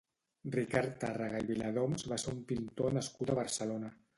Ricard 0.53 0.95
Tàrrega 1.03 1.43
i 1.45 1.47
Viladoms 1.51 2.07
va 2.15 2.19
ser 2.25 2.33
un 2.37 2.43
pintor 2.53 2.99
nascut 2.99 3.35
a 3.35 3.37
Barcelona. 3.43 3.97